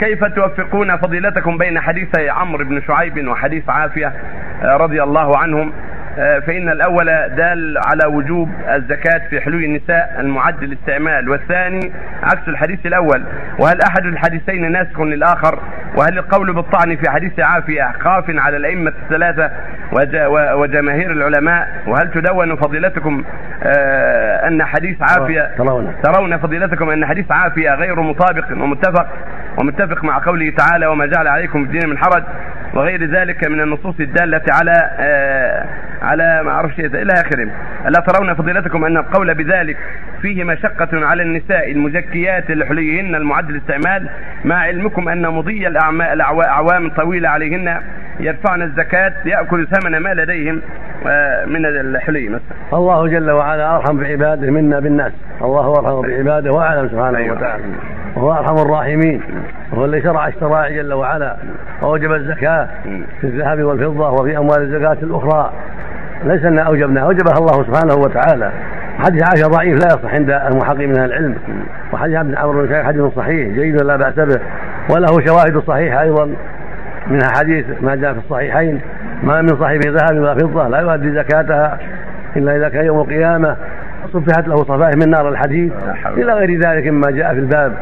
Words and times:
كيف 0.00 0.24
توفقون 0.24 0.96
فضيلتكم 0.96 1.58
بين 1.58 1.80
حديثي 1.80 2.28
عمرو 2.28 2.64
بن 2.64 2.82
شعيب 2.82 3.28
وحديث 3.28 3.68
عافية 3.68 4.12
آه، 4.62 4.76
رضي 4.76 5.02
الله 5.02 5.38
عنهم 5.38 5.72
آه، 6.18 6.38
فإن 6.38 6.68
الأول 6.68 7.06
دال 7.36 7.78
على 7.86 8.06
وجوب 8.16 8.50
الزكاة 8.68 9.28
في 9.30 9.40
حلول 9.40 9.64
النساء 9.64 10.16
المعد 10.20 10.64
للاستعمال 10.64 11.28
والثاني 11.28 11.92
عكس 12.22 12.48
الحديث 12.48 12.86
الأول 12.86 13.22
وهل 13.58 13.80
أحد 13.80 14.06
الحديثين 14.06 14.72
ناسخ 14.72 15.00
للآخر؟ 15.00 15.58
وهل 15.96 16.18
القول 16.18 16.52
بالطعن 16.52 16.96
في 16.96 17.10
حديث 17.10 17.32
عافية 17.40 17.92
خاف 18.00 18.24
على 18.28 18.56
الأئمة 18.56 18.92
الثلاثة 19.02 19.50
وجماهير 20.54 21.10
العلماء؟ 21.10 21.68
وهل 21.86 22.10
تدون 22.10 22.56
فضيلتكم 22.56 23.24
آه، 23.62 24.48
أن 24.48 24.64
حديث 24.64 25.02
عافية 25.02 25.50
ترون. 25.58 25.94
ترون 26.02 26.38
فضيلتكم 26.38 26.90
أن 26.90 27.06
حديث 27.06 27.32
عافية 27.32 27.74
غير 27.74 28.00
مطابق 28.00 28.44
ومتفق؟ 28.50 29.06
ومتفق 29.60 30.04
مع 30.04 30.24
قوله 30.24 30.50
تعالى 30.50 30.86
وما 30.86 31.06
جعل 31.06 31.28
عليكم 31.28 31.64
في 31.64 31.72
الدين 31.72 31.90
من 31.90 31.98
حرج 31.98 32.22
وغير 32.74 33.04
ذلك 33.04 33.48
من 33.48 33.60
النصوص 33.60 33.94
الدالة 34.00 34.42
على 34.48 34.90
آه 34.98 35.66
على 36.02 36.42
ما 36.44 36.50
أعرفش 36.50 36.80
إلى 36.80 37.12
آخره. 37.12 37.50
ألا 37.86 38.04
ترون 38.08 38.34
فضيلتكم 38.34 38.84
أن 38.84 38.96
القول 38.96 39.34
بذلك 39.34 39.76
فيه 40.22 40.44
مشقة 40.44 41.06
على 41.06 41.22
النساء 41.22 41.72
المزكيات 41.72 42.50
لحليهن 42.50 43.14
المعد 43.14 43.50
للاستعمال 43.50 44.08
مع 44.44 44.56
علمكم 44.56 45.08
أن 45.08 45.28
مضي 45.28 45.66
الأعوام 45.66 46.90
طويلة 46.90 47.28
عليهن 47.28 47.80
يدفعن 48.20 48.62
الزكاة 48.62 49.12
يأكل 49.24 49.66
ثمن 49.66 49.96
ما 49.96 50.14
لديهم 50.14 50.60
آه، 51.06 51.44
من 51.44 51.66
الحلي 51.66 52.28
مثلا. 52.28 52.40
الله 52.72 53.06
جل 53.08 53.30
وعلا 53.30 53.76
أرحم 53.76 53.96
بعباده 53.96 54.50
منا 54.50 54.80
بالناس. 54.80 55.12
الله 55.42 55.78
أرحم 55.78 56.00
بعباده 56.08 56.52
وأعلم 56.52 56.88
سبحانه 56.88 57.18
أيوة. 57.18 57.36
وتعالى. 57.36 57.64
وهو 58.16 58.32
أرحم 58.32 58.56
الراحمين. 58.66 59.22
وهو 59.72 59.84
الذي 59.84 60.02
شرع 60.02 60.28
الشرائع 60.28 60.68
جل 60.76 60.92
وعلا. 60.92 61.36
وأوجب 61.82 62.12
الزكاة 62.12 62.68
في 63.20 63.24
الذهب 63.24 63.62
والفضة 63.62 64.10
وفي 64.10 64.38
أموال 64.38 64.62
الزكاة 64.62 64.96
الأخرى. 65.02 65.52
ليس 66.24 66.44
أن 66.44 66.58
أوجبنا 66.58 67.00
أوجبها 67.00 67.34
الله 67.38 67.52
سبحانه 67.52 67.94
وتعالى. 67.94 68.50
حديث 68.98 69.22
عائشة 69.22 69.48
ضعيف 69.48 69.84
لا 69.84 69.86
يصح 69.86 70.14
عند 70.14 70.30
المحقق 70.30 70.78
من 70.78 71.04
العلم. 71.04 71.34
وحديث 71.92 72.16
ابن 72.16 72.36
عمرو 72.36 72.66
بن 72.66 72.84
حديث 72.84 73.02
صحيح 73.02 73.48
جيد 73.48 73.82
لا 73.82 73.96
بأس 73.96 74.14
به. 74.14 74.40
وله 74.90 75.26
شواهد 75.26 75.58
صحيحة 75.66 76.02
أيضا 76.02 76.34
منها 77.06 77.28
حديث 77.38 77.66
ما 77.80 77.94
جاء 77.94 78.12
في 78.12 78.18
الصحيحين. 78.18 78.80
ما 79.22 79.42
من 79.42 79.48
صاحب 79.48 79.80
ذهب 79.86 80.18
ولا 80.18 80.34
فضة 80.34 80.68
لا 80.68 80.80
يؤدي 80.80 81.12
زكاتها 81.12 81.78
إلا 82.36 82.56
إذا 82.56 82.68
كان 82.68 82.84
يوم 82.84 83.00
القيامة. 83.00 83.56
صفحت 84.12 84.48
له 84.48 84.56
صفائح 84.56 84.94
من 84.96 85.10
نار 85.10 85.28
الحديد. 85.28 85.72
إلى 86.06 86.32
غير 86.32 86.60
ذلك 86.60 86.86
مما 86.86 87.10
جاء 87.10 87.34
في 87.34 87.40
الباب. 87.40 87.72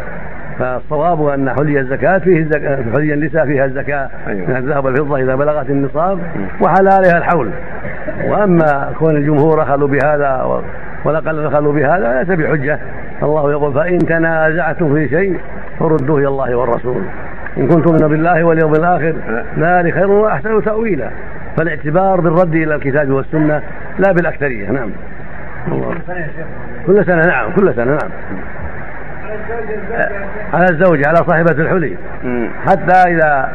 فالصواب 0.58 1.26
أن 1.26 1.50
حلي 1.50 1.80
الزكاة 1.80 2.18
فيه 2.18 2.38
الزكاة 2.38 2.78
حلي 2.94 3.14
النساء 3.14 3.46
فيها 3.46 3.64
الزكاة 3.64 4.10
أيوة. 4.26 4.50
من 4.50 4.56
الذهب 4.56 4.84
والفضة 4.84 5.16
إذا 5.16 5.34
بلغت 5.34 5.70
النصاب 5.70 6.18
وحلالها 6.60 7.18
الحول. 7.18 7.50
وأما 8.24 8.92
كون 8.98 9.16
الجمهور 9.16 9.62
أخذوا 9.62 9.88
بهذا 9.88 10.62
والاقل 11.04 11.46
أخذوا 11.46 11.72
بهذا 11.72 12.22
ليس 12.22 12.38
بحجة. 12.38 12.78
الله 13.22 13.50
يقول 13.50 13.74
فإن 13.74 13.98
تنازعتم 13.98 14.94
في 14.94 15.08
شيء 15.08 15.40
فردوه 15.80 16.18
إلى 16.18 16.28
الله 16.28 16.54
والرسول. 16.54 17.02
إن 17.56 17.68
كنتم 17.68 17.92
من 17.92 18.08
بالله 18.08 18.44
واليوم 18.44 18.72
الآخر 18.72 19.14
ذلك 19.58 19.94
خير 19.94 20.10
وأحسن 20.10 20.64
تأويلا. 20.64 21.10
فالاعتبار 21.56 22.20
بالرد 22.20 22.54
إلى 22.54 22.74
الكتاب 22.74 23.10
والسنة 23.10 23.62
لا 23.98 24.12
بالأكثرية. 24.12 24.70
نعم. 24.70 24.90
كل 26.86 27.04
سنة 27.04 27.26
نعم 27.26 27.52
كل 27.52 27.74
سنة 27.74 27.84
نعم. 27.84 28.10
على 30.52 30.66
الزوجة 30.70 31.08
على 31.08 31.16
صاحبة 31.16 31.62
الحلي. 31.62 31.96
حتى 32.66 32.92
إذا 32.92 33.52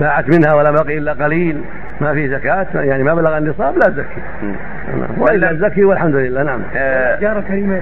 باعت 0.00 0.28
منها 0.28 0.54
ولا 0.54 0.70
بقي 0.70 0.98
إلا 0.98 1.12
قليل 1.12 1.60
ما 2.00 2.12
في 2.12 2.28
زكاة 2.28 2.66
يعني 2.74 3.02
ما 3.02 3.14
بلغ 3.14 3.38
النصاب 3.38 3.78
لا 3.78 3.86
تزكي. 3.86 4.22
وإلا 5.18 5.52
تزكي 5.52 5.84
والحمد 5.84 6.14
لله 6.14 6.42
نعم. 6.42 6.60
جارة 7.20 7.40
كريمة 7.40 7.80